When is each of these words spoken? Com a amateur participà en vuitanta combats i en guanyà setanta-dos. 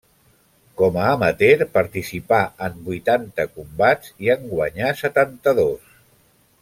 Com 0.81 0.95
a 1.01 1.03
amateur 1.09 1.61
participà 1.75 2.39
en 2.69 2.79
vuitanta 2.87 3.45
combats 3.59 4.15
i 4.29 4.33
en 4.37 4.49
guanyà 4.55 4.91
setanta-dos. 5.03 5.95